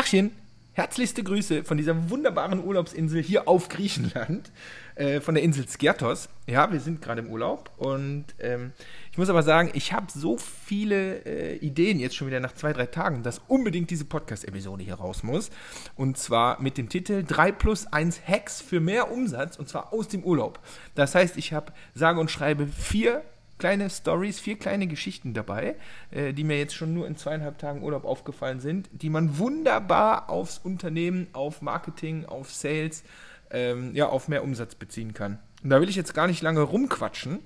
Tachchen, 0.00 0.30
herzlichste 0.72 1.22
Grüße 1.22 1.62
von 1.62 1.76
dieser 1.76 2.08
wunderbaren 2.08 2.64
Urlaubsinsel 2.64 3.22
hier 3.22 3.46
auf 3.46 3.68
Griechenland, 3.68 4.50
äh, 4.94 5.20
von 5.20 5.34
der 5.34 5.44
Insel 5.44 5.68
Skiertos. 5.68 6.30
Ja, 6.46 6.72
wir 6.72 6.80
sind 6.80 7.02
gerade 7.02 7.20
im 7.20 7.28
Urlaub 7.28 7.70
und 7.76 8.24
ähm, 8.38 8.72
ich 9.12 9.18
muss 9.18 9.28
aber 9.28 9.42
sagen, 9.42 9.70
ich 9.74 9.92
habe 9.92 10.06
so 10.08 10.38
viele 10.38 11.26
äh, 11.26 11.56
Ideen 11.56 12.00
jetzt 12.00 12.16
schon 12.16 12.28
wieder 12.28 12.40
nach 12.40 12.54
zwei, 12.54 12.72
drei 12.72 12.86
Tagen, 12.86 13.22
dass 13.22 13.42
unbedingt 13.46 13.90
diese 13.90 14.06
Podcast-Episode 14.06 14.84
hier 14.84 14.94
raus 14.94 15.22
muss. 15.22 15.50
Und 15.96 16.16
zwar 16.16 16.62
mit 16.62 16.78
dem 16.78 16.88
Titel 16.88 17.22
3 17.22 17.52
plus 17.52 17.86
1 17.86 18.26
Hacks 18.26 18.62
für 18.62 18.80
mehr 18.80 19.12
Umsatz 19.12 19.58
und 19.58 19.68
zwar 19.68 19.92
aus 19.92 20.08
dem 20.08 20.24
Urlaub. 20.24 20.60
Das 20.94 21.14
heißt, 21.14 21.36
ich 21.36 21.52
habe 21.52 21.74
sage 21.94 22.18
und 22.18 22.30
schreibe 22.30 22.66
vier 22.66 23.22
kleine 23.60 23.88
Stories, 23.88 24.40
vier 24.40 24.58
kleine 24.58 24.88
Geschichten 24.88 25.34
dabei, 25.34 25.76
äh, 26.10 26.32
die 26.32 26.42
mir 26.42 26.58
jetzt 26.58 26.74
schon 26.74 26.92
nur 26.92 27.06
in 27.06 27.16
zweieinhalb 27.16 27.58
Tagen 27.58 27.84
Urlaub 27.84 28.04
aufgefallen 28.04 28.58
sind, 28.58 28.88
die 28.90 29.10
man 29.10 29.38
wunderbar 29.38 30.28
aufs 30.28 30.58
Unternehmen, 30.58 31.28
auf 31.32 31.62
Marketing, 31.62 32.24
auf 32.24 32.50
Sales, 32.50 33.04
ähm, 33.52 33.94
ja, 33.94 34.08
auf 34.08 34.26
mehr 34.26 34.42
Umsatz 34.42 34.74
beziehen 34.74 35.14
kann. 35.14 35.38
Und 35.62 35.70
da 35.70 35.80
will 35.80 35.88
ich 35.88 35.96
jetzt 35.96 36.14
gar 36.14 36.26
nicht 36.26 36.42
lange 36.42 36.62
rumquatschen, 36.62 37.40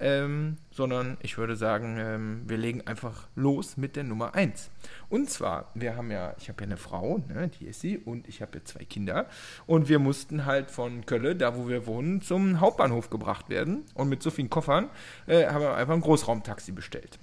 ähm, 0.00 0.56
sondern 0.70 1.18
ich 1.22 1.38
würde 1.38 1.56
sagen, 1.56 1.96
ähm, 1.98 2.42
wir 2.46 2.56
legen 2.56 2.86
einfach 2.86 3.28
los 3.34 3.76
mit 3.76 3.96
der 3.96 4.04
Nummer 4.04 4.34
1. 4.34 4.70
Und 5.08 5.30
zwar, 5.30 5.70
wir 5.74 5.96
haben 5.96 6.10
ja, 6.10 6.34
ich 6.38 6.48
habe 6.48 6.62
ja 6.62 6.66
eine 6.66 6.76
Frau, 6.76 7.18
ne, 7.28 7.50
die 7.60 7.66
ist 7.66 7.80
sie, 7.80 7.98
und 7.98 8.28
ich 8.28 8.42
habe 8.42 8.58
ja 8.58 8.64
zwei 8.64 8.84
Kinder. 8.84 9.26
Und 9.66 9.88
wir 9.88 9.98
mussten 9.98 10.46
halt 10.46 10.70
von 10.70 11.06
Kölle, 11.06 11.36
da 11.36 11.56
wo 11.56 11.68
wir 11.68 11.86
wohnen, 11.86 12.22
zum 12.22 12.60
Hauptbahnhof 12.60 13.10
gebracht 13.10 13.48
werden. 13.48 13.84
Und 13.94 14.08
mit 14.08 14.22
so 14.22 14.30
vielen 14.30 14.50
Koffern 14.50 14.88
äh, 15.26 15.46
haben 15.46 15.60
wir 15.60 15.74
einfach 15.74 15.94
ein 15.94 16.00
Großraumtaxi 16.00 16.72
bestellt. 16.72 17.18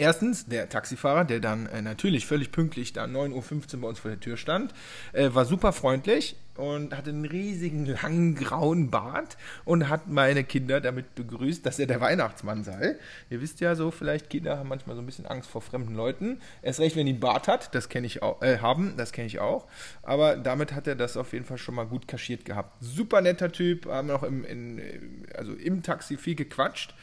Erstens, 0.00 0.46
der 0.46 0.70
Taxifahrer, 0.70 1.26
der 1.26 1.40
dann 1.40 1.66
äh, 1.66 1.82
natürlich 1.82 2.24
völlig 2.24 2.52
pünktlich 2.52 2.94
da 2.94 3.04
9.15 3.04 3.74
Uhr 3.74 3.80
bei 3.82 3.88
uns 3.88 3.98
vor 3.98 4.10
der 4.10 4.18
Tür 4.18 4.38
stand, 4.38 4.72
äh, 5.12 5.28
war 5.34 5.44
super 5.44 5.74
freundlich 5.74 6.36
und 6.56 6.96
hatte 6.96 7.10
einen 7.10 7.26
riesigen, 7.26 7.84
langen, 7.84 8.34
grauen 8.34 8.90
Bart 8.90 9.36
und 9.66 9.90
hat 9.90 10.08
meine 10.08 10.42
Kinder 10.42 10.80
damit 10.80 11.14
begrüßt, 11.16 11.66
dass 11.66 11.78
er 11.78 11.86
der 11.86 12.00
Weihnachtsmann 12.00 12.64
sei. 12.64 12.96
Ihr 13.28 13.42
wisst 13.42 13.60
ja 13.60 13.74
so, 13.74 13.90
vielleicht 13.90 14.30
Kinder 14.30 14.56
haben 14.56 14.70
manchmal 14.70 14.96
so 14.96 15.02
ein 15.02 15.06
bisschen 15.06 15.26
Angst 15.26 15.50
vor 15.50 15.60
fremden 15.60 15.94
Leuten. 15.94 16.40
Erst 16.62 16.80
recht, 16.80 16.96
wenn 16.96 17.04
die 17.04 17.12
einen 17.12 17.20
Bart 17.20 17.46
hat, 17.46 17.74
das 17.74 17.90
kenne 17.90 18.06
ich 18.06 18.22
auch, 18.22 18.40
äh, 18.40 18.56
haben, 18.60 18.94
das 18.96 19.12
kenne 19.12 19.26
ich 19.26 19.38
auch. 19.38 19.66
Aber 20.02 20.38
damit 20.38 20.72
hat 20.72 20.86
er 20.86 20.96
das 20.96 21.18
auf 21.18 21.34
jeden 21.34 21.44
Fall 21.44 21.58
schon 21.58 21.74
mal 21.74 21.86
gut 21.86 22.08
kaschiert 22.08 22.46
gehabt. 22.46 22.74
Super 22.80 23.20
netter 23.20 23.52
Typ, 23.52 23.84
haben 23.84 24.08
noch 24.08 24.22
im, 24.22 24.46
in, 24.46 25.26
also 25.36 25.52
im 25.52 25.82
Taxi 25.82 26.16
viel 26.16 26.36
gequatscht. 26.36 26.94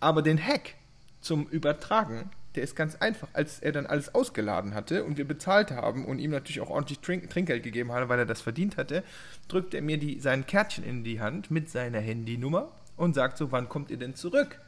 Aber 0.00 0.20
den 0.20 0.38
Hack, 0.38 0.74
zum 1.22 1.46
Übertragen, 1.46 2.30
der 2.54 2.62
ist 2.62 2.76
ganz 2.76 2.96
einfach. 2.96 3.28
Als 3.32 3.60
er 3.60 3.72
dann 3.72 3.86
alles 3.86 4.14
ausgeladen 4.14 4.74
hatte 4.74 5.04
und 5.04 5.16
wir 5.16 5.26
bezahlt 5.26 5.70
haben 5.70 6.04
und 6.04 6.18
ihm 6.18 6.30
natürlich 6.30 6.60
auch 6.60 6.70
ordentlich 6.70 7.00
Trink 7.00 7.30
Trinkgeld 7.30 7.62
gegeben 7.62 7.92
hatte, 7.92 8.08
weil 8.08 8.18
er 8.18 8.26
das 8.26 8.40
verdient 8.40 8.76
hatte, 8.76 9.02
drückt 9.48 9.74
er 9.74 9.82
mir 9.82 9.98
die, 9.98 10.20
sein 10.20 10.46
Kärtchen 10.46 10.84
in 10.84 11.04
die 11.04 11.20
Hand 11.20 11.50
mit 11.50 11.70
seiner 11.70 12.00
Handynummer 12.00 12.68
und 12.96 13.14
sagt 13.14 13.38
so, 13.38 13.52
wann 13.52 13.68
kommt 13.68 13.90
ihr 13.90 13.98
denn 13.98 14.14
zurück? 14.14 14.60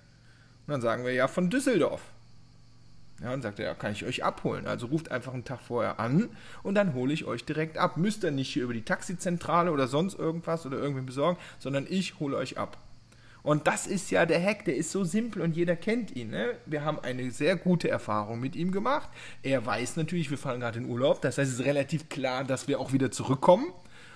Und 0.66 0.72
dann 0.72 0.80
sagen 0.80 1.04
wir, 1.04 1.12
ja, 1.12 1.28
von 1.28 1.50
Düsseldorf. 1.50 2.00
Ja, 3.22 3.32
und 3.32 3.42
sagt 3.42 3.60
er, 3.60 3.66
ja, 3.66 3.74
kann 3.74 3.92
ich 3.92 4.04
euch 4.04 4.24
abholen. 4.24 4.66
Also 4.66 4.86
ruft 4.86 5.10
einfach 5.10 5.32
einen 5.32 5.44
Tag 5.44 5.60
vorher 5.60 6.00
an 6.00 6.30
und 6.62 6.74
dann 6.74 6.94
hole 6.94 7.12
ich 7.12 7.26
euch 7.26 7.44
direkt 7.44 7.78
ab. 7.78 7.96
Müsst 7.96 8.24
ihr 8.24 8.32
nicht 8.32 8.52
hier 8.52 8.64
über 8.64 8.74
die 8.74 8.82
Taxizentrale 8.82 9.70
oder 9.70 9.86
sonst 9.86 10.18
irgendwas 10.18 10.66
oder 10.66 10.78
irgendwie 10.78 11.02
besorgen, 11.02 11.38
sondern 11.58 11.86
ich 11.88 12.18
hole 12.18 12.36
euch 12.36 12.58
ab. 12.58 12.76
Und 13.44 13.66
das 13.66 13.86
ist 13.86 14.10
ja 14.10 14.24
der 14.24 14.42
Hack, 14.42 14.64
der 14.64 14.74
ist 14.74 14.90
so 14.90 15.04
simpel 15.04 15.42
und 15.42 15.54
jeder 15.54 15.76
kennt 15.76 16.16
ihn. 16.16 16.30
Ne? 16.30 16.54
Wir 16.64 16.82
haben 16.82 16.98
eine 17.00 17.30
sehr 17.30 17.56
gute 17.56 17.90
Erfahrung 17.90 18.40
mit 18.40 18.56
ihm 18.56 18.72
gemacht. 18.72 19.10
Er 19.42 19.64
weiß 19.64 19.96
natürlich, 19.96 20.30
wir 20.30 20.38
fahren 20.38 20.60
gerade 20.60 20.78
in 20.78 20.86
Urlaub. 20.86 21.20
Das 21.20 21.36
heißt, 21.36 21.52
es 21.52 21.60
ist 21.60 21.66
relativ 21.66 22.08
klar, 22.08 22.44
dass 22.44 22.68
wir 22.68 22.80
auch 22.80 22.94
wieder 22.94 23.10
zurückkommen. 23.10 23.66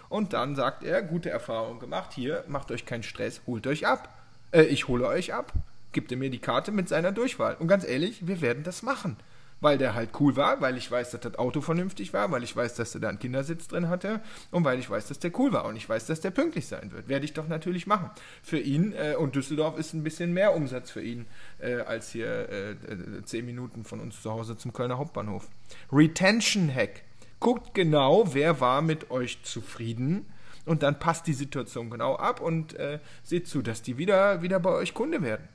Und 0.09 0.33
dann 0.33 0.57
sagt 0.57 0.83
er, 0.83 1.03
gute 1.03 1.29
Erfahrung 1.29 1.79
gemacht, 1.79 2.15
hier, 2.15 2.43
macht 2.49 2.71
euch 2.71 2.87
keinen 2.87 3.03
Stress, 3.03 3.43
holt 3.47 3.67
euch 3.67 3.87
ab. 3.87 4.09
Äh, 4.51 4.63
ich 4.63 4.89
hole 4.89 5.07
euch 5.07 5.35
ab. 5.35 5.53
Gibt 5.93 6.11
er 6.11 6.17
mir 6.17 6.31
die 6.31 6.39
Karte 6.39 6.73
mit 6.73 6.89
seiner 6.89 7.13
Durchwahl. 7.13 7.55
Und 7.57 7.69
ganz 7.69 7.87
ehrlich, 7.87 8.27
wir 8.27 8.41
werden 8.41 8.63
das 8.63 8.83
machen 8.83 9.19
weil 9.61 9.79
der 9.79 9.95
halt 9.95 10.11
cool 10.21 10.37
war, 10.37 10.61
weil 10.61 10.77
ich 10.77 10.91
weiß, 10.91 11.11
dass 11.11 11.21
das 11.21 11.39
Auto 11.39 11.61
vernünftig 11.61 12.13
war, 12.13 12.31
weil 12.31 12.43
ich 12.43 12.55
weiß, 12.55 12.75
dass 12.75 12.95
er 12.95 13.01
da 13.01 13.09
einen 13.09 13.19
Kindersitz 13.19 13.69
drin 13.69 13.89
hatte 13.89 14.21
und 14.51 14.65
weil 14.65 14.79
ich 14.79 14.89
weiß, 14.89 15.09
dass 15.09 15.19
der 15.19 15.37
cool 15.39 15.53
war 15.53 15.65
und 15.65 15.77
ich 15.77 15.89
weiß, 15.89 16.07
dass 16.07 16.21
der 16.21 16.31
pünktlich 16.31 16.67
sein 16.67 16.93
wird. 16.93 17.09
Werde 17.09 17.25
ich 17.25 17.33
doch 17.33 17.49
natürlich 17.49 17.87
machen. 17.87 18.11
Für 18.43 18.59
ihn 18.59 18.93
äh, 18.93 19.15
und 19.17 19.35
Düsseldorf 19.35 19.79
ist 19.79 19.95
ein 19.95 20.05
bisschen 20.05 20.33
mehr 20.33 20.55
Umsatz 20.55 20.91
für 20.91 21.03
ihn 21.03 21.27
äh, 21.59 21.81
als 21.81 22.11
hier 22.11 22.49
äh, 22.49 22.77
zehn 23.25 23.45
Minuten 23.47 23.85
von 23.85 24.01
uns 24.01 24.23
zu 24.23 24.31
Hause 24.31 24.57
zum 24.57 24.73
Kölner 24.73 24.99
Hauptbahnhof. 24.99 25.49
Retention 25.93 26.73
Hack. 26.73 27.03
Guckt 27.41 27.75
genau, 27.75 28.35
wer 28.35 28.61
war 28.61 28.83
mit 28.83 29.11
euch 29.11 29.43
zufrieden 29.45 30.27
und 30.65 30.83
dann 30.83 30.99
passt 30.99 31.27
die 31.29 31.35
Situation 31.35 31.89
genau 31.89 32.17
ab 32.17 32.41
und 32.41 32.75
äh, 32.75 32.99
seht 33.23 33.47
zu, 33.47 33.63
dass 33.63 33.83
die 33.83 33.97
wieder, 33.97 34.43
wieder 34.43 34.59
bei 34.59 34.71
euch 34.71 34.93
Kunde 34.93 35.23
werden 35.23 35.49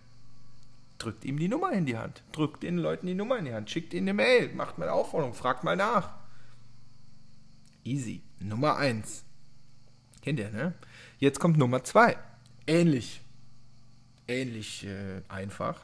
drückt 1.04 1.26
ihm 1.26 1.38
die 1.38 1.48
Nummer 1.48 1.72
in 1.74 1.86
die 1.86 1.98
Hand. 1.98 2.24
Drückt 2.32 2.64
den 2.64 2.78
Leuten 2.78 3.08
die 3.08 3.14
Nummer 3.14 3.38
in 3.38 3.46
die 3.46 3.54
Hand. 3.54 3.70
Schickt 3.70 3.94
ihnen 3.94 4.08
eine 4.08 4.14
Mail. 4.14 4.54
Macht 4.54 4.78
mal 4.78 4.86
eine 4.86 4.94
Aufforderung. 4.94 5.34
Fragt 5.34 5.64
mal 5.64 5.76
nach. 5.76 6.14
Easy. 7.84 8.22
Nummer 8.40 8.78
1. 8.78 9.26
Kennt 10.22 10.40
ihr, 10.40 10.50
ne? 10.52 10.74
Jetzt 11.20 11.40
kommt 11.40 11.58
Nummer 11.58 11.84
2. 11.84 12.18
Ähnlich. 12.68 13.22
Ähnlich 14.28 14.86
äh, 14.86 15.22
einfach. 15.28 15.82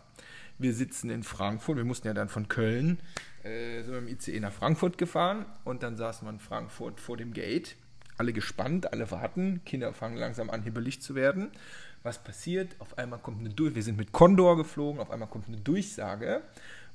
Wir 0.57 0.74
sitzen 0.74 1.09
in 1.09 1.24
Frankfurt. 1.24 1.78
Wir 1.78 1.86
mussten 1.86 2.07
ja 2.07 2.13
dann 2.13 2.30
von 2.30 2.47
Köln 2.47 3.00
äh, 3.44 3.84
so 3.84 3.96
im 3.96 4.07
ICE 4.07 4.40
nach 4.40 4.53
Frankfurt 4.53 4.97
gefahren. 4.97 5.46
Und 5.66 5.84
dann 5.84 5.97
saßen 5.97 6.25
wir 6.25 6.31
in 6.31 6.40
Frankfurt 6.40 7.01
vor 7.01 7.18
dem 7.18 7.34
Gate. 7.34 7.75
Alle 8.19 8.34
gespannt, 8.34 8.94
alle 8.94 9.09
warten. 9.09 9.62
Kinder 9.66 9.94
fangen 9.94 10.18
langsam 10.18 10.52
an, 10.52 10.62
hibbelig 10.62 11.02
zu 11.02 11.16
werden 11.16 11.52
was 12.03 12.24
passiert? 12.24 12.75
Auf 12.80 12.97
einmal 12.97 13.19
kommt 13.19 13.40
eine 13.40 13.50
Durchsage, 13.50 13.75
wir 13.75 13.84
sind 13.84 13.97
mit 13.97 14.12
Condor 14.12 14.57
geflogen, 14.57 15.02
auf 15.02 15.12
einmal 15.12 15.30
kommt 15.30 15.47
eine 15.47 15.57
Durchsage, 15.57 16.41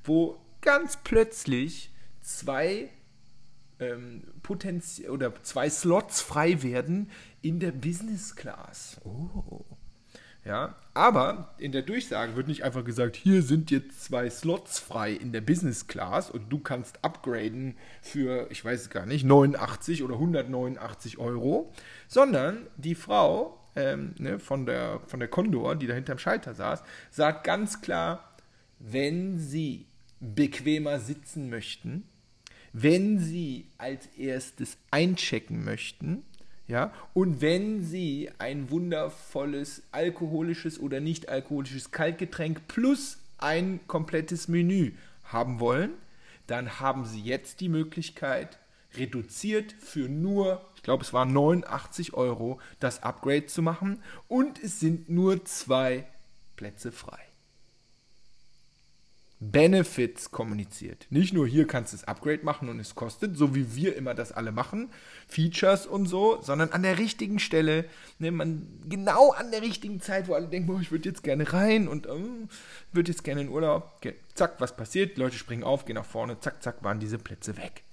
wo 0.03 0.37
ganz 0.61 0.97
plötzlich 1.03 1.91
zwei 2.21 2.89
ähm, 3.79 4.23
Potenz 4.41 5.01
oder 5.09 5.43
zwei 5.43 5.69
Slots 5.69 6.21
frei 6.21 6.63
werden 6.63 7.11
in 7.41 7.59
der 7.59 7.71
Business 7.71 8.35
Class. 8.35 8.99
Oh. 9.03 9.63
Ja, 10.45 10.75
aber 10.93 11.55
in 11.57 11.71
der 11.71 11.81
Durchsage 11.81 12.35
wird 12.35 12.47
nicht 12.47 12.63
einfach 12.63 12.85
gesagt, 12.85 13.15
hier 13.15 13.41
sind 13.41 13.71
jetzt 13.71 14.03
zwei 14.03 14.29
Slots 14.29 14.77
frei 14.77 15.11
in 15.11 15.31
der 15.31 15.41
Business 15.41 15.87
Class 15.87 16.29
und 16.29 16.49
du 16.49 16.59
kannst 16.59 17.03
upgraden 17.03 17.75
für, 18.03 18.45
ich 18.51 18.63
weiß 18.63 18.81
es 18.81 18.89
gar 18.91 19.07
nicht, 19.07 19.25
89 19.25 20.03
oder 20.03 20.13
189 20.13 21.17
Euro, 21.17 21.73
sondern 22.07 22.67
die 22.77 22.93
Frau 22.93 23.59
ähm, 23.75 24.13
ne, 24.19 24.37
von, 24.37 24.67
der, 24.67 25.01
von 25.07 25.19
der 25.19 25.29
Condor, 25.29 25.75
die 25.75 25.87
da 25.87 25.95
hinterm 25.95 26.19
Schalter 26.19 26.53
saß, 26.53 26.83
sagt 27.09 27.43
ganz 27.43 27.81
klar, 27.81 28.35
wenn 28.77 29.39
Sie 29.39 29.87
bequemer 30.19 30.99
sitzen 30.99 31.49
möchten, 31.49 32.03
wenn 32.71 33.17
Sie 33.17 33.71
als 33.79 34.05
erstes 34.15 34.77
einchecken 34.91 35.63
möchten, 35.63 36.23
ja, 36.67 36.91
und 37.13 37.41
wenn 37.41 37.83
Sie 37.83 38.29
ein 38.39 38.71
wundervolles 38.71 39.83
alkoholisches 39.91 40.79
oder 40.79 40.99
nicht 40.99 41.29
alkoholisches 41.29 41.91
Kaltgetränk 41.91 42.67
plus 42.67 43.19
ein 43.37 43.79
komplettes 43.87 44.47
Menü 44.47 44.93
haben 45.25 45.59
wollen, 45.59 45.91
dann 46.47 46.79
haben 46.79 47.05
Sie 47.05 47.21
jetzt 47.21 47.59
die 47.59 47.69
Möglichkeit, 47.69 48.57
reduziert 48.97 49.73
für 49.73 50.09
nur, 50.09 50.61
ich 50.75 50.83
glaube 50.83 51.03
es 51.03 51.13
waren 51.13 51.33
89 51.33 52.13
Euro, 52.13 52.59
das 52.79 53.03
Upgrade 53.03 53.45
zu 53.45 53.61
machen 53.61 54.01
und 54.27 54.61
es 54.63 54.79
sind 54.79 55.09
nur 55.09 55.45
zwei 55.45 56.07
Plätze 56.55 56.91
frei. 56.91 57.19
Benefits 59.39 60.31
kommuniziert. 60.31 61.07
Nicht 61.09 61.33
nur 61.33 61.47
hier 61.47 61.67
kannst 61.67 61.93
du 61.93 61.97
das 61.97 62.07
Upgrade 62.07 62.43
machen 62.43 62.69
und 62.69 62.79
es 62.79 62.95
kostet, 62.95 63.37
so 63.37 63.53
wie 63.53 63.75
wir 63.75 63.95
immer 63.95 64.13
das 64.13 64.31
alle 64.31 64.51
machen, 64.51 64.89
Features 65.27 65.85
und 65.85 66.07
so, 66.07 66.41
sondern 66.41 66.69
an 66.69 66.83
der 66.83 66.97
richtigen 66.97 67.39
Stelle, 67.39 67.85
ne, 68.17 68.31
man, 68.31 68.67
genau 68.87 69.31
an 69.31 69.51
der 69.51 69.61
richtigen 69.61 69.99
Zeit, 69.99 70.27
wo 70.27 70.33
alle 70.33 70.47
denken, 70.47 70.71
oh, 70.71 70.79
ich 70.79 70.91
würde 70.91 71.09
jetzt 71.09 71.23
gerne 71.23 71.51
rein 71.51 71.87
und 71.87 72.07
ähm, 72.07 72.49
würde 72.93 73.11
jetzt 73.11 73.23
gerne 73.23 73.41
in 73.41 73.49
Urlaub. 73.49 73.93
Okay, 73.97 74.15
zack, 74.33 74.55
was 74.59 74.75
passiert? 74.75 75.17
Die 75.17 75.21
Leute 75.21 75.37
springen 75.37 75.63
auf, 75.63 75.85
gehen 75.85 75.95
nach 75.95 76.05
vorne, 76.05 76.39
zack, 76.39 76.63
zack, 76.63 76.83
waren 76.83 76.99
diese 76.99 77.17
Plätze 77.17 77.57
weg 77.57 77.83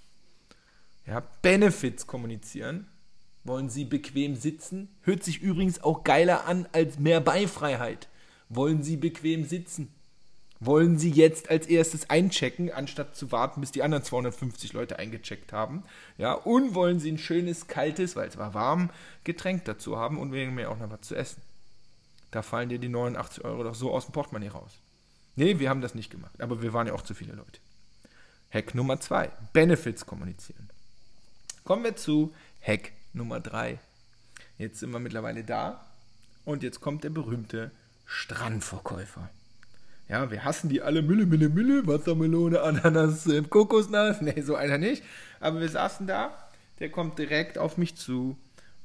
ja, 1.06 1.22
Benefits 1.43 2.06
kommunizieren. 2.06 2.87
Wollen 3.44 3.69
Sie 3.69 3.84
bequem 3.84 4.37
sitzen? 4.37 4.88
Hört 5.02 5.25
sich 5.25 5.43
übrigens 5.43 5.82
auch 5.82 6.05
geiler 6.05 6.46
an 6.46 6.69
als 6.72 6.99
mehr 6.99 7.20
Beifreiheit. 7.20 8.08
Wollen 8.49 8.82
Sie 8.82 8.96
bequem 8.96 9.44
sitzen? 9.44 9.93
Wollen 10.64 10.97
Sie 10.97 11.11
jetzt 11.11 11.50
als 11.50 11.67
erstes 11.67 12.09
einchecken, 12.09 12.70
anstatt 12.70 13.17
zu 13.17 13.32
warten, 13.32 13.61
bis 13.61 13.73
die 13.73 13.82
anderen 13.82 14.05
250 14.05 14.73
Leute 14.75 14.97
eingecheckt 14.97 15.53
haben? 15.53 15.82
Ja, 16.19 16.35
und 16.35 16.76
wollen 16.76 17.00
Sie 17.00 17.11
ein 17.11 17.19
schönes, 17.19 17.67
kaltes, 17.67 18.14
weil 18.14 18.29
es 18.29 18.38
war 18.38 18.55
warm, 18.55 18.91
Getränk 19.25 19.64
dazu 19.64 19.99
haben 19.99 20.19
und 20.19 20.31
wegen 20.31 20.55
mir 20.55 20.70
auch 20.70 20.79
noch 20.79 20.88
was 20.88 21.00
zu 21.00 21.17
essen? 21.17 21.43
Da 22.31 22.43
fallen 22.43 22.69
dir 22.69 22.79
die 22.79 22.88
89 22.88 23.44
Euro 23.44 23.64
doch 23.64 23.75
so 23.75 23.93
aus 23.93 24.06
dem 24.06 24.12
Portemonnaie 24.12 24.50
raus. 24.50 24.79
Nee, 25.35 25.59
wir 25.59 25.69
haben 25.69 25.81
das 25.81 25.97
nicht 25.97 26.12
gemacht, 26.12 26.41
aber 26.41 26.62
wir 26.62 26.73
waren 26.73 26.87
ja 26.87 26.93
auch 26.93 27.03
zu 27.03 27.15
viele 27.15 27.32
Leute. 27.32 27.58
Hack 28.53 28.76
Nummer 28.76 29.00
zwei: 29.00 29.32
Benefits 29.53 30.06
kommunizieren. 30.06 30.70
Kommen 31.65 31.82
wir 31.82 31.97
zu 31.97 32.32
Hack 32.65 32.93
Nummer 33.12 33.41
3. 33.41 33.81
Jetzt 34.58 34.79
sind 34.79 34.93
wir 34.93 35.00
mittlerweile 35.00 35.43
da 35.43 35.85
und 36.44 36.62
jetzt 36.62 36.81
kommt 36.81 37.03
der 37.03 37.11
berühmte 37.11 37.73
Strandverkäufer. 38.05 39.29
Ja, 40.12 40.31
wir 40.31 40.44
hassen 40.44 40.69
die 40.69 40.82
alle 40.82 41.00
Mülle, 41.00 41.25
Mülle, 41.25 41.49
Mülle, 41.49 41.87
Wassermelone, 41.87 42.61
Ananas, 42.61 43.26
Kokosnuss. 43.49 44.20
Nee, 44.20 44.43
so 44.43 44.55
einer 44.55 44.76
nicht. 44.76 45.03
Aber 45.41 45.59
wir 45.59 45.70
saßen 45.70 46.06
da, 46.06 46.37
der 46.81 46.91
kommt 46.91 47.19
direkt 47.19 47.56
auf 47.56 47.79
mich 47.79 47.97
zu. 47.97 48.37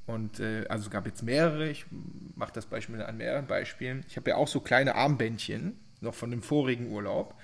Und 0.06 0.40
äh, 0.40 0.64
also 0.70 0.86
es 0.86 0.90
gab 0.90 1.06
jetzt 1.06 1.24
mehrere, 1.24 1.68
ich 1.68 1.86
mache 2.38 2.54
das 2.54 2.66
Beispiel 2.66 3.02
an 3.02 3.18
mehreren 3.18 3.46
Beispielen. 3.46 4.06
Ich 4.08 4.16
habe 4.16 4.30
ja 4.30 4.38
auch 4.38 4.48
so 4.48 4.62
kleine 4.62 4.96
Armbändchen, 4.96 5.78
noch 6.00 6.14
von 6.14 6.32
dem 6.32 6.42
vorigen 6.42 6.94
Urlaub. 6.94 7.36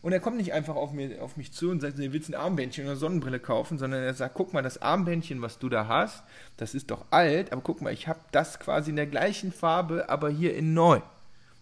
Und 0.00 0.12
er 0.12 0.20
kommt 0.20 0.38
nicht 0.38 0.54
einfach 0.54 0.74
auf, 0.74 0.94
mir, 0.94 1.22
auf 1.22 1.36
mich 1.36 1.52
zu 1.52 1.68
und 1.68 1.82
sagt, 1.82 1.98
du 1.98 2.12
willst 2.14 2.30
ein 2.30 2.34
Armbändchen 2.34 2.86
oder 2.86 2.96
Sonnenbrille 2.96 3.38
kaufen, 3.38 3.76
sondern 3.76 4.02
er 4.02 4.14
sagt, 4.14 4.32
guck 4.32 4.54
mal, 4.54 4.62
das 4.62 4.80
Armbändchen, 4.80 5.42
was 5.42 5.58
du 5.58 5.68
da 5.68 5.88
hast, 5.88 6.24
das 6.56 6.74
ist 6.74 6.90
doch 6.90 7.04
alt, 7.10 7.52
aber 7.52 7.60
guck 7.60 7.82
mal, 7.82 7.92
ich 7.92 8.08
habe 8.08 8.20
das 8.32 8.58
quasi 8.58 8.88
in 8.88 8.96
der 8.96 9.06
gleichen 9.06 9.52
Farbe, 9.52 10.08
aber 10.08 10.30
hier 10.30 10.56
in 10.56 10.72
neu. 10.72 11.02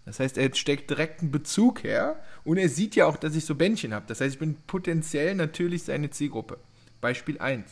Das 0.05 0.21
heißt, 0.21 0.37
er 0.37 0.55
steckt 0.55 0.91
direkt 0.91 1.21
einen 1.21 1.31
Bezug 1.31 1.83
her 1.83 2.21
und 2.45 2.59
er 2.59 2.69
sieht 2.69 2.95
ja 2.95 3.07
auch, 3.07 3.17
dass 3.17 3.35
ich 3.35 3.45
so 3.45 3.55
Bändchen 3.55 3.95
habe. 3.95 4.05
Das 4.07 4.21
heißt, 4.21 4.35
ich 4.35 4.39
bin 4.39 4.57
potenziell 4.67 5.35
natürlich 5.35 5.85
seine 5.85 6.11
Zielgruppe. 6.11 6.59
Beispiel 7.01 7.39
1. 7.39 7.65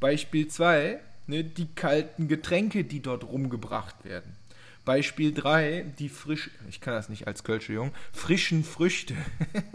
Beispiel 0.00 0.48
2, 0.48 0.98
ne, 1.28 1.44
die 1.44 1.68
kalten 1.74 2.26
Getränke, 2.26 2.84
die 2.84 3.00
dort 3.00 3.24
rumgebracht 3.24 4.04
werden. 4.04 4.36
Beispiel 4.84 5.32
3, 5.32 5.94
die 6.00 6.08
frisch, 6.08 6.50
ich 6.68 6.80
kann 6.80 6.94
das 6.94 7.08
nicht 7.08 7.28
als 7.28 7.44
Kölsche 7.44 7.72
Jung, 7.72 7.92
frischen 8.12 8.64
Früchte. 8.64 9.14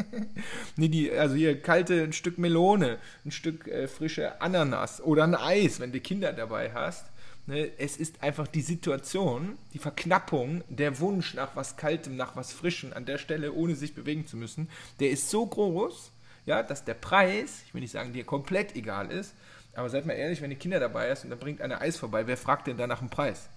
nee, 0.76 0.90
die, 0.90 1.12
also 1.12 1.36
hier 1.36 1.62
kalte, 1.62 2.04
ein 2.04 2.12
Stück 2.12 2.38
Melone, 2.38 2.98
ein 3.26 3.32
Stück 3.32 3.68
äh, 3.68 3.88
frische 3.88 4.42
Ananas 4.42 5.00
oder 5.00 5.24
ein 5.24 5.36
Eis, 5.36 5.80
wenn 5.80 5.94
du 5.94 6.02
Kinder 6.02 6.34
dabei 6.34 6.74
hast. 6.74 7.06
Ne, 7.48 7.72
es 7.78 7.96
ist 7.96 8.22
einfach 8.22 8.46
die 8.46 8.62
Situation, 8.62 9.58
die 9.74 9.80
Verknappung, 9.80 10.66
der 10.68 11.00
Wunsch 11.00 11.34
nach 11.34 11.56
was 11.56 11.78
Kaltem, 11.78 12.18
nach 12.18 12.36
was 12.36 12.52
Frischem 12.52 12.92
an 12.92 13.06
der 13.06 13.18
Stelle, 13.18 13.54
ohne 13.54 13.76
sich 13.76 13.96
bewegen 13.96 14.28
zu 14.28 14.36
müssen, 14.36 14.70
der 15.00 15.12
ist 15.12 15.30
so 15.30 15.46
groß, 15.46 16.12
ja, 16.46 16.62
dass 16.62 16.84
der 16.84 16.94
Preis, 16.94 17.62
ich 17.66 17.74
will 17.74 17.80
nicht 17.80 17.94
sagen, 17.94 18.12
dir 18.12 18.26
komplett 18.26 18.76
egal 18.76 19.12
ist, 19.12 19.34
aber 19.76 19.90
seid 19.90 20.06
mal 20.06 20.14
ehrlich, 20.14 20.42
wenn 20.42 20.50
die 20.50 20.58
Kinder 20.58 20.82
dabei 20.82 21.10
ist 21.10 21.24
und 21.24 21.30
da 21.30 21.38
bringt 21.38 21.62
einer 21.62 21.80
Eis 21.80 21.96
vorbei, 21.96 22.28
wer 22.28 22.36
fragt 22.36 22.68
denn 22.68 22.76
da 22.76 22.86
nach 22.86 23.00
dem 23.00 23.10
Preis? 23.10 23.48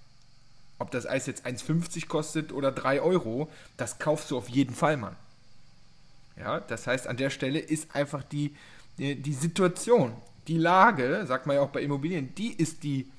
Ob 0.78 0.92
das 0.92 1.06
Eis 1.06 1.26
jetzt 1.26 1.44
1,50 1.44 2.06
kostet 2.06 2.52
oder 2.52 2.70
3 2.70 3.00
Euro, 3.00 3.50
das 3.76 3.98
kaufst 3.98 4.30
du 4.30 4.38
auf 4.38 4.48
jeden 4.48 4.74
Fall, 4.74 4.98
Mann. 4.98 5.16
Ja, 6.36 6.60
das 6.60 6.86
heißt, 6.86 7.08
an 7.08 7.16
der 7.16 7.30
Stelle 7.30 7.58
ist 7.58 7.94
einfach 7.96 8.22
die, 8.22 8.54
die 8.98 9.34
Situation, 9.34 10.14
die 10.46 10.58
Lage, 10.58 11.24
sagt 11.26 11.46
man 11.46 11.56
ja 11.56 11.62
auch 11.62 11.70
bei 11.70 11.82
Immobilien, 11.82 12.34
die 12.36 12.52
ist 12.52 12.84
die, 12.84 13.10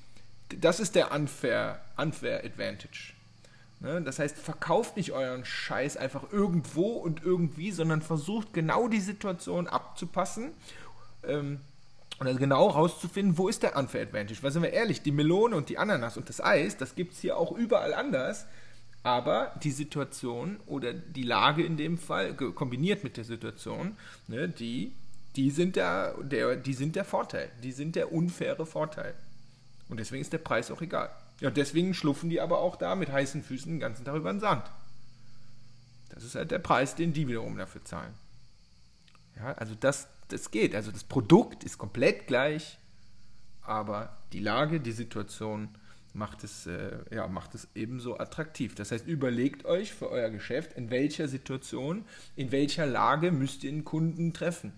das 0.60 0.80
ist 0.80 0.96
der 0.96 1.12
unfair, 1.12 1.82
unfair 1.98 2.44
Advantage. 2.44 3.14
Ne? 3.82 4.02
Das 4.02 4.20
heißt, 4.20 4.38
verkauft 4.38 4.98
nicht 4.98 5.12
euren 5.12 5.44
Scheiß 5.44 5.98
einfach 5.98 6.32
irgendwo 6.32 6.94
und 6.94 7.24
irgendwie, 7.24 7.72
sondern 7.72 8.02
versucht 8.02 8.54
genau 8.54 8.88
die 8.88 9.00
Situation 9.00 9.68
abzupassen. 9.68 10.52
Ähm, 11.28 11.60
und 12.20 12.28
also 12.28 12.40
genau 12.40 12.68
rauszufinden, 12.68 13.40
wo 13.40 13.48
ist 13.48 13.64
der 13.64 13.76
Unfair 13.76 14.04
Advantage. 14.04 14.44
Weil 14.44 14.52
sind 14.52 14.62
wir 14.62 14.74
ehrlich, 14.74 15.02
die 15.02 15.12
Melone 15.12 15.56
und 15.56 15.70
die 15.70 15.80
Ananas 15.80 16.18
und 16.18 16.30
das 16.30 16.40
Eis, 16.40 16.78
das 16.78 16.94
gibt 16.94 17.14
es 17.14 17.20
hier 17.22 17.36
auch 17.36 17.52
überall 17.52 17.96
anders. 17.96 18.46
Aber 19.02 19.56
die 19.64 19.72
Situation 19.72 20.60
oder 20.68 20.94
die 20.94 21.24
Lage 21.24 21.64
in 21.64 21.78
dem 21.78 21.98
Fall, 21.98 22.36
kombiniert 22.36 23.04
mit 23.04 23.18
der 23.18 23.24
Situation, 23.24 23.98
ne, 24.28 24.48
die, 24.48 24.94
die, 25.36 25.50
sind 25.50 25.76
der, 25.76 26.14
der, 26.22 26.56
die 26.56 26.76
sind 26.76 26.96
der 26.96 27.06
Vorteil. 27.06 27.50
Die 27.64 27.72
sind 27.72 27.96
der 27.96 28.14
unfaire 28.14 28.68
Vorteil. 28.68 29.16
Und 29.92 29.98
deswegen 29.98 30.22
ist 30.22 30.32
der 30.32 30.38
Preis 30.38 30.72
auch 30.72 30.82
egal. 30.82 31.12
Ja, 31.42 31.52
deswegen 31.52 31.94
schluffen 31.94 32.30
die 32.30 32.40
aber 32.40 32.60
auch 32.60 32.78
da 32.78 32.96
mit 32.96 33.12
heißen 33.12 33.44
Füßen 33.44 33.74
den 33.74 33.80
ganzen 33.82 34.06
Tag 34.06 34.16
über 34.16 34.32
den 34.32 34.40
Sand. 34.40 34.64
Das 36.10 36.24
ist 36.24 36.36
halt 36.36 36.50
der 36.52 36.60
Preis, 36.60 36.96
den 36.96 37.12
die 37.12 37.28
wiederum 37.28 37.58
dafür 37.58 37.84
zahlen. 37.84 38.14
Ja, 39.36 39.52
also 39.54 39.76
das, 39.78 40.08
das 40.30 40.50
geht. 40.50 40.76
Also 40.76 40.92
das 40.92 41.04
Produkt 41.04 41.66
ist 41.66 41.78
komplett 41.78 42.26
gleich, 42.26 42.80
aber 43.64 44.18
die 44.32 44.40
Lage, 44.40 44.80
die 44.80 44.94
Situation 44.94 45.68
macht 46.14 46.46
es, 46.46 46.68
äh, 46.68 47.00
ja, 47.14 47.28
macht 47.28 47.54
es 47.54 47.68
ebenso 47.76 48.18
attraktiv. 48.18 48.74
Das 48.76 48.92
heißt, 48.92 49.06
überlegt 49.06 49.66
euch 49.66 49.94
für 49.94 50.10
euer 50.10 50.30
Geschäft, 50.30 50.74
in 50.74 50.90
welcher 50.90 51.28
Situation, 51.28 52.06
in 52.38 52.54
welcher 52.54 52.86
Lage 52.86 53.34
müsst 53.34 53.66
ihr 53.66 53.72
den 53.72 53.84
Kunden 53.84 54.34
treffen. 54.34 54.72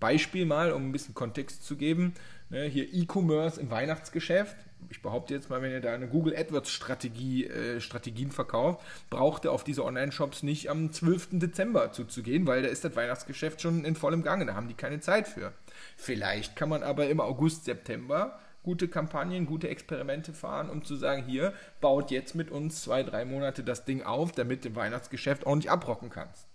Beispiel 0.00 0.46
mal, 0.46 0.72
um 0.72 0.88
ein 0.88 0.92
bisschen 0.92 1.14
Kontext 1.14 1.64
zu 1.64 1.76
geben, 1.76 2.14
ne, 2.54 2.64
hier 2.64 2.92
E-Commerce 2.92 3.60
im 3.60 3.70
Weihnachtsgeschäft 3.70 4.56
ich 4.90 5.02
behaupte 5.02 5.34
jetzt 5.34 5.50
mal, 5.50 5.62
wenn 5.62 5.72
ihr 5.72 5.80
da 5.80 5.94
eine 5.94 6.08
Google 6.08 6.36
AdWords 6.36 6.70
Strategie, 6.70 7.46
äh, 7.46 7.80
Strategien 7.80 8.30
verkauft, 8.30 8.80
braucht 9.10 9.44
ihr 9.44 9.52
auf 9.52 9.64
diese 9.64 9.84
Online-Shops 9.84 10.42
nicht 10.42 10.70
am 10.70 10.92
12. 10.92 11.40
Dezember 11.40 11.92
zuzugehen, 11.92 12.46
weil 12.46 12.62
da 12.62 12.68
ist 12.68 12.84
das 12.84 12.96
Weihnachtsgeschäft 12.96 13.60
schon 13.60 13.84
in 13.84 13.96
vollem 13.96 14.22
Gange, 14.22 14.46
da 14.46 14.54
haben 14.54 14.68
die 14.68 14.74
keine 14.74 15.00
Zeit 15.00 15.28
für. 15.28 15.52
Vielleicht 15.96 16.56
kann 16.56 16.68
man 16.68 16.82
aber 16.82 17.08
im 17.08 17.20
August, 17.20 17.64
September 17.64 18.38
gute 18.62 18.88
Kampagnen, 18.88 19.46
gute 19.46 19.68
Experimente 19.68 20.32
fahren, 20.32 20.70
um 20.70 20.84
zu 20.84 20.96
sagen, 20.96 21.24
hier, 21.24 21.52
baut 21.80 22.10
jetzt 22.10 22.34
mit 22.34 22.50
uns 22.50 22.82
zwei, 22.82 23.02
drei 23.02 23.24
Monate 23.24 23.62
das 23.62 23.84
Ding 23.84 24.02
auf, 24.02 24.32
damit 24.32 24.64
du 24.64 24.68
im 24.68 24.76
Weihnachtsgeschäft 24.76 25.44
ordentlich 25.44 25.70
abrocken 25.70 26.08
kannst. 26.08 26.46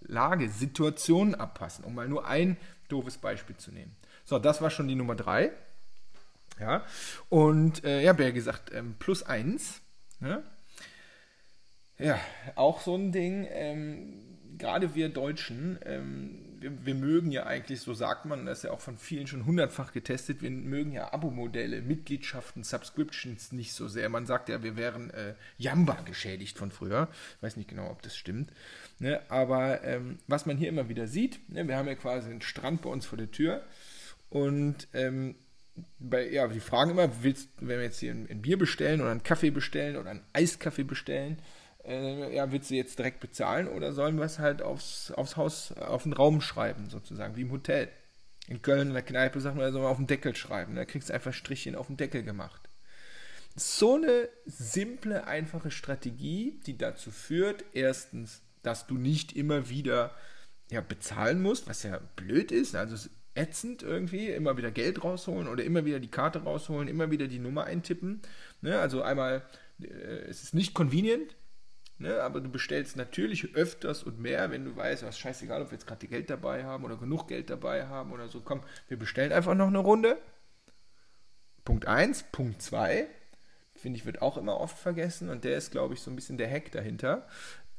Lage, 0.00 0.48
Situationen 0.48 1.34
abpassen, 1.34 1.84
um 1.84 1.94
mal 1.94 2.08
nur 2.08 2.26
ein 2.26 2.56
doofes 2.88 3.18
Beispiel 3.18 3.56
zu 3.56 3.72
nehmen. 3.72 3.94
So, 4.28 4.38
das 4.38 4.60
war 4.60 4.68
schon 4.68 4.88
die 4.88 4.94
Nummer 4.94 5.14
drei. 5.14 5.52
Ja, 6.60 6.84
und 7.30 7.82
äh, 7.82 8.02
ja, 8.02 8.12
Bär 8.12 8.32
gesagt, 8.32 8.70
ähm, 8.74 8.94
plus 8.98 9.22
eins. 9.22 9.80
Ne? 10.20 10.42
Ja, 11.96 12.20
auch 12.54 12.82
so 12.82 12.94
ein 12.94 13.10
Ding, 13.10 13.48
ähm, 13.50 14.20
gerade 14.58 14.94
wir 14.94 15.08
Deutschen, 15.08 15.78
ähm, 15.86 16.44
wir, 16.60 16.84
wir, 16.84 16.94
mögen 16.94 17.30
ja 17.30 17.46
eigentlich, 17.46 17.80
so 17.80 17.94
sagt 17.94 18.26
man, 18.26 18.44
das 18.44 18.58
ist 18.58 18.64
ja 18.64 18.72
auch 18.72 18.80
von 18.80 18.98
vielen 18.98 19.26
schon 19.26 19.46
hundertfach 19.46 19.92
getestet, 19.92 20.42
wir 20.42 20.50
mögen 20.50 20.92
ja 20.92 21.10
Abo-Modelle, 21.14 21.80
Mitgliedschaften, 21.80 22.64
Subscriptions 22.64 23.52
nicht 23.52 23.72
so 23.72 23.88
sehr. 23.88 24.10
Man 24.10 24.26
sagt 24.26 24.50
ja, 24.50 24.62
wir 24.62 24.76
wären 24.76 25.08
äh, 25.08 25.36
Jamba 25.56 26.02
geschädigt 26.04 26.58
von 26.58 26.70
früher. 26.70 27.08
Ich 27.38 27.42
weiß 27.44 27.56
nicht 27.56 27.70
genau, 27.70 27.90
ob 27.90 28.02
das 28.02 28.14
stimmt. 28.14 28.52
Ne? 28.98 29.22
Aber 29.30 29.82
ähm, 29.84 30.18
was 30.26 30.44
man 30.44 30.58
hier 30.58 30.68
immer 30.68 30.90
wieder 30.90 31.06
sieht, 31.06 31.48
ne? 31.48 31.66
wir 31.66 31.78
haben 31.78 31.88
ja 31.88 31.94
quasi 31.94 32.28
einen 32.28 32.42
Strand 32.42 32.82
bei 32.82 32.90
uns 32.90 33.06
vor 33.06 33.16
der 33.16 33.30
Tür 33.30 33.62
und 34.30 34.88
ähm, 34.92 35.36
bei, 35.98 36.28
ja, 36.28 36.46
die 36.48 36.60
fragen 36.60 36.90
immer, 36.90 37.22
willst, 37.22 37.48
wenn 37.58 37.78
wir 37.78 37.82
jetzt 37.84 38.00
hier 38.00 38.12
ein, 38.12 38.28
ein, 38.28 38.42
Bier 38.42 38.58
bestellen 38.58 39.00
oder 39.00 39.10
einen 39.10 39.22
Kaffee 39.22 39.50
bestellen 39.50 39.96
oder 39.96 40.10
einen 40.10 40.24
Eiskaffee 40.32 40.84
bestellen, 40.84 41.40
äh, 41.84 42.34
ja, 42.34 42.50
willst 42.52 42.70
du 42.70 42.74
jetzt 42.74 42.98
direkt 42.98 43.20
bezahlen 43.20 43.68
oder 43.68 43.92
sollen 43.92 44.16
wir 44.16 44.24
es 44.24 44.38
halt 44.38 44.62
aufs, 44.62 45.10
aufs 45.12 45.36
Haus, 45.36 45.72
auf 45.72 46.02
den 46.02 46.12
Raum 46.12 46.40
schreiben, 46.40 46.90
sozusagen, 46.90 47.36
wie 47.36 47.42
im 47.42 47.52
Hotel. 47.52 47.88
In 48.48 48.62
Köln 48.62 48.88
in 48.88 48.94
der 48.94 49.02
Kneipe 49.02 49.40
sagt 49.40 49.56
man, 49.56 49.72
soll 49.72 49.82
man 49.82 49.90
auf 49.90 49.98
den 49.98 50.06
Deckel 50.06 50.34
schreiben. 50.34 50.74
Da 50.74 50.84
kriegst 50.84 51.10
du 51.10 51.14
einfach 51.14 51.34
Strichchen 51.34 51.74
auf 51.74 51.88
den 51.88 51.98
Deckel 51.98 52.22
gemacht. 52.22 52.68
So 53.56 53.96
eine 53.96 54.28
simple, 54.46 55.26
einfache 55.26 55.70
Strategie, 55.70 56.60
die 56.64 56.78
dazu 56.78 57.10
führt, 57.10 57.64
erstens, 57.74 58.42
dass 58.62 58.86
du 58.86 58.96
nicht 58.96 59.36
immer 59.36 59.68
wieder 59.68 60.14
ja, 60.70 60.80
bezahlen 60.80 61.42
musst, 61.42 61.68
was 61.68 61.82
ja 61.82 62.00
blöd 62.16 62.52
ist. 62.52 62.74
Also 62.74 62.94
es 62.94 63.10
ätzend 63.38 63.82
irgendwie, 63.82 64.28
immer 64.28 64.56
wieder 64.56 64.70
Geld 64.70 65.04
rausholen 65.04 65.48
oder 65.48 65.62
immer 65.62 65.84
wieder 65.84 66.00
die 66.00 66.10
Karte 66.10 66.42
rausholen, 66.42 66.88
immer 66.88 67.10
wieder 67.10 67.28
die 67.28 67.38
Nummer 67.38 67.64
eintippen. 67.64 68.20
Ne? 68.60 68.78
Also 68.78 69.02
einmal, 69.02 69.42
äh, 69.80 69.86
es 70.28 70.42
ist 70.42 70.54
nicht 70.54 70.74
convenient, 70.74 71.36
ne? 71.98 72.20
aber 72.22 72.40
du 72.40 72.50
bestellst 72.50 72.96
natürlich 72.96 73.54
öfters 73.54 74.02
und 74.02 74.18
mehr, 74.18 74.50
wenn 74.50 74.64
du 74.64 74.76
weißt, 74.76 75.04
was 75.04 75.18
scheißegal, 75.18 75.62
ob 75.62 75.70
wir 75.70 75.78
jetzt 75.78 75.86
gerade 75.86 76.06
Geld 76.08 76.28
dabei 76.30 76.64
haben 76.64 76.84
oder 76.84 76.96
genug 76.96 77.28
Geld 77.28 77.48
dabei 77.48 77.86
haben 77.86 78.12
oder 78.12 78.28
so. 78.28 78.40
Komm, 78.40 78.62
wir 78.88 78.98
bestellen 78.98 79.32
einfach 79.32 79.54
noch 79.54 79.68
eine 79.68 79.78
Runde. 79.78 80.18
Punkt 81.64 81.86
1. 81.86 82.24
Punkt 82.32 82.60
2, 82.60 83.06
finde 83.76 83.98
ich, 83.98 84.06
wird 84.06 84.20
auch 84.20 84.36
immer 84.36 84.58
oft 84.58 84.78
vergessen 84.78 85.28
und 85.28 85.44
der 85.44 85.56
ist, 85.56 85.70
glaube 85.70 85.94
ich, 85.94 86.00
so 86.00 86.10
ein 86.10 86.16
bisschen 86.16 86.38
der 86.38 86.50
Hack 86.50 86.72
dahinter. 86.72 87.28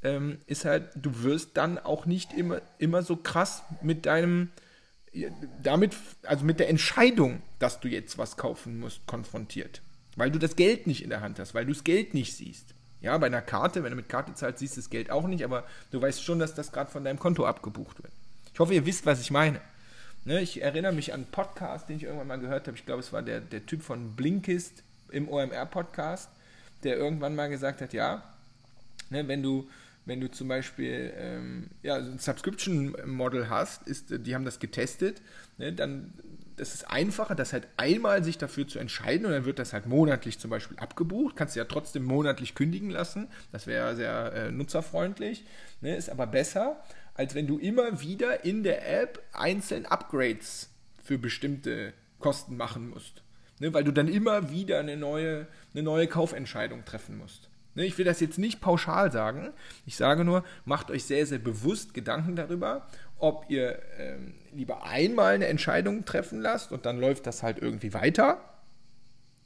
Ähm, 0.01 0.39
ist 0.46 0.63
halt, 0.63 0.92
du 0.96 1.24
wirst 1.24 1.58
dann 1.58 1.78
auch 1.78 2.06
nicht 2.06 2.32
immer, 2.32 2.62
immer 2.78 3.01
so 3.01 3.18
krass 3.18 3.63
mit 3.82 4.06
deinem 4.06 4.51
damit, 5.63 5.96
also 6.24 6.46
mit 6.46 6.60
der 6.60 6.70
Entscheidung, 6.70 7.42
dass 7.58 7.80
du 7.80 7.88
jetzt 7.88 8.18
was 8.18 8.38
kaufen 8.38 8.80
musst, 8.80 9.06
konfrontiert. 9.08 9.82
Weil 10.16 10.32
du 10.32 10.39
das 10.39 10.56
Geld 10.56 10.88
nicht 10.88 11.04
in 11.04 11.10
der 11.10 11.22
Hand 11.22 11.39
hast, 11.39 11.54
weil 11.54 11.66
du 11.66 11.74
das 11.74 11.84
Geld 11.84 12.13
nicht 12.13 12.36
siehst. 12.36 12.74
Ja, 13.01 13.18
bei 13.18 13.28
einer 13.28 13.42
Karte, 13.42 13.84
wenn 13.84 13.92
du 13.92 13.96
mit 13.96 14.10
Karte 14.10 14.34
zahlst, 14.34 14.60
siehst 14.60 14.75
du 14.75 14.82
das 14.82 14.89
Geld 14.89 15.10
auch 15.10 15.28
nicht, 15.28 15.44
aber 15.44 15.66
du 15.92 16.01
weißt 16.01 16.24
schon, 16.24 16.39
dass 16.39 16.54
das 16.54 16.72
gerade 16.72 16.92
von 16.92 17.04
deinem 17.04 17.20
Konto 17.20 17.46
abgebucht 17.46 18.04
wird. 18.04 18.12
Ich 18.54 18.60
hoffe, 18.60 18.74
ihr 18.74 18.86
wisst, 18.86 19.06
was 19.06 19.22
ich 19.22 19.32
meine. 19.32 19.62
Ne, 20.25 20.42
ich 20.42 20.62
erinnere 20.62 20.92
mich 20.92 21.13
an 21.13 21.22
einen 21.22 21.32
Podcast, 21.32 21.88
den 21.88 21.96
ich 21.96 22.04
irgendwann 22.04 22.28
mal 22.28 22.39
gehört 22.39 22.68
habe. 22.68 22.75
Ich 22.75 22.86
glaube, 22.86 23.00
es 23.00 23.13
war 23.13 23.22
der, 23.22 23.39
der 23.39 23.66
Typ 23.66 23.82
von 23.82 24.16
Blinkist 24.18 24.84
im 25.12 25.30
OMR-Podcast, 25.30 26.30
der 26.84 26.98
irgendwann 26.98 27.36
mal 27.36 27.50
gesagt 27.50 27.80
hat, 27.80 27.94
ja, 27.94 28.24
ne, 29.10 29.28
wenn 29.30 29.42
du 29.42 29.70
wenn 30.10 30.20
du 30.20 30.30
zum 30.30 30.48
Beispiel 30.48 31.13
ähm, 31.16 31.70
ja, 31.84 31.96
ein 31.96 32.20
Subscription-Model 32.20 33.50
hast, 33.50 33.88
ist, 33.88 34.08
die 34.25 34.36
haben 34.36 34.44
das 34.44 34.60
getestet, 34.60 35.22
ne, 35.58 35.72
dann 35.72 36.13
das 36.58 36.74
ist 36.74 36.89
einfacher, 36.89 37.36
das 37.36 37.54
halt 37.54 37.68
einmal 37.78 38.22
sich 38.22 38.38
dafür 38.38 38.68
zu 38.68 38.80
entscheiden 38.80 39.25
und 39.25 39.32
dann 39.32 39.46
wird 39.46 39.60
das 39.60 39.72
halt 39.72 39.86
monatlich 39.86 40.39
zum 40.39 40.50
Beispiel 40.50 40.78
abgebucht. 40.78 41.38
Kannst 41.38 41.56
du 41.56 41.60
ja 41.60 41.66
trotzdem 41.66 42.04
monatlich 42.04 42.54
kündigen 42.54 42.89
lassen. 42.89 43.30
Das 43.54 43.66
wäre 43.66 43.96
sehr 43.96 44.34
äh, 44.34 44.51
nutzerfreundlich. 44.51 45.46
Ne? 45.80 45.96
Ist 45.96 46.10
aber 46.10 46.28
besser, 46.28 46.84
als 47.13 47.34
wenn 47.34 47.48
du 47.48 47.58
immer 47.60 48.01
wieder 48.01 48.44
in 48.44 48.63
der 48.63 49.01
App 49.01 49.24
einzeln 49.32 49.86
Upgrades 49.86 50.70
für 51.01 51.18
bestimmte 51.18 51.94
Kosten 52.20 52.58
machen 52.58 52.89
musst. 52.89 53.24
Ne? 53.60 53.74
Weil 53.74 53.86
du 53.86 53.94
dann 53.94 54.10
immer 54.10 54.51
wieder 54.51 54.80
eine 54.80 54.98
neue, 54.98 55.48
eine 55.74 55.84
neue 55.84 56.08
Kaufentscheidung 56.08 56.84
treffen 56.84 57.18
musst. 57.18 57.50
Ne? 57.80 57.86
Ich 57.86 57.98
will 57.98 58.06
das 58.06 58.20
jetzt 58.20 58.38
nicht 58.38 58.62
pauschal 58.62 59.12
sagen. 59.12 59.50
Ich 59.88 59.96
sage 59.96 60.24
nur, 60.24 60.44
macht 60.66 60.92
euch 60.92 61.06
sehr, 61.06 61.26
sehr 61.26 61.40
bewusst 61.40 61.96
Gedanken 61.96 62.36
darüber 62.36 62.86
ob 63.20 63.46
ihr 63.50 63.80
ähm, 63.98 64.34
lieber 64.54 64.84
einmal 64.84 65.36
eine 65.36 65.48
Entscheidung 65.48 66.06
treffen 66.06 66.42
lasst 66.42 66.72
und 66.72 66.86
dann 66.86 67.00
läuft 67.00 67.28
das 67.28 67.44
halt 67.44 67.60
irgendwie 67.60 67.94
weiter. 67.94 68.42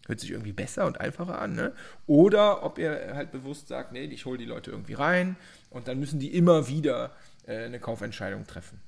Hört 0.05 0.19
sich 0.19 0.31
irgendwie 0.31 0.51
besser 0.51 0.85
und 0.85 1.01
einfacher 1.01 1.39
an, 1.39 1.53
ne? 1.53 1.73
Oder 2.07 2.63
ob 2.63 2.77
ihr 2.77 3.13
halt 3.15 3.31
bewusst 3.31 3.69
sagt, 3.69 3.93
nee, 3.93 4.03
ich 4.03 4.25
hole 4.25 4.37
die 4.37 4.45
Leute 4.45 4.69
irgendwie 4.71 4.93
rein 4.93 5.37
und 5.69 5.87
dann 5.87 5.99
müssen 5.99 6.19
die 6.19 6.35
immer 6.35 6.67
wieder 6.67 7.11
äh, 7.47 7.65
eine 7.65 7.79
Kaufentscheidung 7.79 8.45
treffen. 8.45 8.79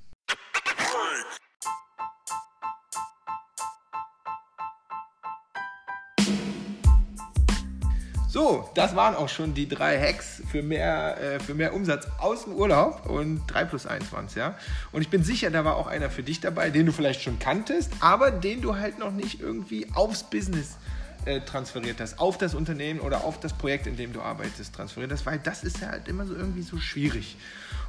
So, 8.36 8.68
das 8.74 8.94
waren 8.94 9.14
auch 9.14 9.30
schon 9.30 9.54
die 9.54 9.66
drei 9.66 9.98
Hacks 9.98 10.42
für 10.50 10.62
mehr, 10.62 11.16
äh, 11.18 11.40
für 11.40 11.54
mehr 11.54 11.72
Umsatz 11.72 12.06
aus 12.18 12.44
dem 12.44 12.52
Urlaub 12.52 13.08
und 13.08 13.46
3 13.46 13.64
plus 13.64 13.86
1 13.86 14.12
waren 14.12 14.26
es, 14.26 14.34
ja. 14.34 14.58
Und 14.92 15.00
ich 15.00 15.08
bin 15.08 15.24
sicher, 15.24 15.50
da 15.50 15.64
war 15.64 15.76
auch 15.76 15.86
einer 15.86 16.10
für 16.10 16.22
dich 16.22 16.40
dabei, 16.40 16.68
den 16.68 16.84
du 16.84 16.92
vielleicht 16.92 17.22
schon 17.22 17.38
kanntest, 17.38 17.92
aber 18.00 18.30
den 18.30 18.60
du 18.60 18.76
halt 18.76 18.98
noch 18.98 19.10
nicht 19.10 19.40
irgendwie 19.40 19.86
aufs 19.94 20.22
Business 20.22 20.76
äh, 21.24 21.40
transferiert 21.40 21.98
hast, 21.98 22.18
auf 22.18 22.36
das 22.36 22.54
Unternehmen 22.54 23.00
oder 23.00 23.24
auf 23.24 23.40
das 23.40 23.54
Projekt, 23.54 23.86
in 23.86 23.96
dem 23.96 24.12
du 24.12 24.20
arbeitest, 24.20 24.74
transferiert 24.74 25.12
hast, 25.12 25.24
weil 25.24 25.38
das 25.38 25.64
ist 25.64 25.80
ja 25.80 25.88
halt 25.88 26.06
immer 26.06 26.26
so 26.26 26.34
irgendwie 26.34 26.60
so 26.60 26.76
schwierig. 26.76 27.38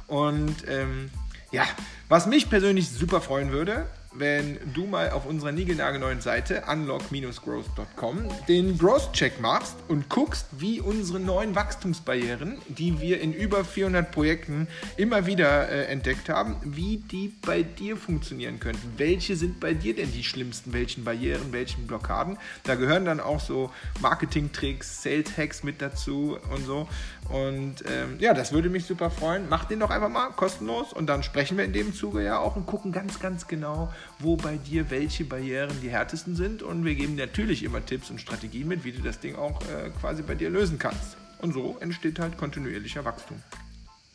Und 0.06 0.66
ähm, 0.66 1.10
ja, 1.52 1.64
was 2.08 2.26
mich 2.26 2.48
persönlich 2.48 2.88
super 2.88 3.20
freuen 3.20 3.52
würde, 3.52 3.86
wenn 4.12 4.58
du 4.74 4.86
mal 4.86 5.10
auf 5.10 5.26
unserer 5.26 5.52
niegelnagelneuen 5.52 6.20
Seite 6.20 6.64
unlock-growth.com 6.68 8.28
den 8.48 8.78
Growth-Check 8.78 9.40
machst 9.40 9.76
und 9.88 10.08
guckst, 10.08 10.46
wie 10.52 10.80
unsere 10.80 11.20
neuen 11.20 11.54
Wachstumsbarrieren, 11.54 12.58
die 12.68 13.00
wir 13.00 13.20
in 13.20 13.32
über 13.32 13.64
400 13.64 14.10
Projekten 14.10 14.68
immer 14.96 15.26
wieder 15.26 15.68
äh, 15.68 15.84
entdeckt 15.86 16.28
haben, 16.28 16.56
wie 16.62 16.98
die 16.98 17.32
bei 17.44 17.62
dir 17.62 17.96
funktionieren 17.96 18.60
könnten. 18.60 18.94
Welche 18.96 19.36
sind 19.36 19.60
bei 19.60 19.74
dir 19.74 19.94
denn 19.94 20.12
die 20.12 20.24
schlimmsten? 20.24 20.72
Welchen 20.72 21.04
Barrieren, 21.04 21.52
welchen 21.52 21.86
Blockaden? 21.86 22.38
Da 22.64 22.74
gehören 22.74 23.04
dann 23.04 23.20
auch 23.20 23.40
so 23.40 23.70
Marketing-Tricks, 24.00 25.02
Sales-Hacks 25.02 25.62
mit 25.62 25.82
dazu 25.82 26.38
und 26.54 26.64
so. 26.64 26.88
Und 27.28 27.84
ähm, 27.86 28.16
ja, 28.18 28.32
das 28.32 28.52
würde 28.52 28.70
mich 28.70 28.86
super 28.86 29.10
freuen. 29.10 29.48
Mach 29.50 29.66
den 29.66 29.80
doch 29.80 29.90
einfach 29.90 30.08
mal 30.08 30.30
kostenlos 30.30 30.92
und 30.92 31.06
dann 31.06 31.22
sprechen 31.22 31.58
wir 31.58 31.64
in 31.64 31.72
dem 31.72 31.92
Zuge 31.92 32.24
ja 32.24 32.38
auch 32.38 32.56
und 32.56 32.66
gucken 32.66 32.90
ganz, 32.90 33.20
ganz 33.20 33.46
genau, 33.46 33.92
wo 34.18 34.36
bei 34.36 34.56
dir 34.56 34.90
welche 34.90 35.24
Barrieren 35.24 35.76
die 35.82 35.90
härtesten 35.90 36.36
sind. 36.36 36.62
Und 36.62 36.84
wir 36.84 36.94
geben 36.94 37.16
natürlich 37.16 37.62
immer 37.62 37.84
Tipps 37.84 38.10
und 38.10 38.20
Strategien 38.20 38.68
mit, 38.68 38.84
wie 38.84 38.92
du 38.92 39.02
das 39.02 39.20
Ding 39.20 39.36
auch 39.36 39.60
äh, 39.62 39.90
quasi 40.00 40.22
bei 40.22 40.34
dir 40.34 40.50
lösen 40.50 40.78
kannst. 40.78 41.16
Und 41.40 41.52
so 41.52 41.76
entsteht 41.80 42.18
halt 42.18 42.36
kontinuierlicher 42.36 43.04
Wachstum. 43.04 43.40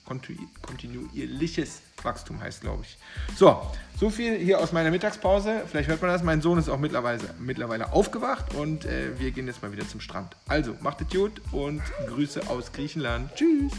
Kontu 0.05 0.33
kontinuierliches 0.61 1.81
Wachstum 2.01 2.41
heißt, 2.41 2.61
glaube 2.61 2.83
ich. 2.83 2.97
So, 3.37 3.61
so 3.97 4.09
viel 4.09 4.37
hier 4.37 4.59
aus 4.59 4.73
meiner 4.73 4.91
Mittagspause. 4.91 5.63
Vielleicht 5.69 5.87
hört 5.87 6.01
man 6.01 6.11
das. 6.11 6.23
Mein 6.23 6.41
Sohn 6.41 6.57
ist 6.57 6.67
auch 6.67 6.77
mittlerweile, 6.79 7.21
mittlerweile 7.39 7.93
aufgewacht 7.93 8.53
und 8.53 8.85
äh, 8.85 9.17
wir 9.17 9.31
gehen 9.31 9.47
jetzt 9.47 9.61
mal 9.61 9.71
wieder 9.71 9.87
zum 9.87 10.01
Strand. 10.01 10.35
Also, 10.47 10.75
macht 10.81 11.01
es 11.01 11.07
gut 11.07 11.41
und 11.51 11.81
Grüße 12.07 12.49
aus 12.49 12.73
Griechenland. 12.73 13.33
Tschüss. 13.35 13.71